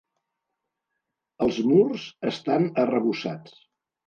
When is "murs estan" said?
1.73-2.67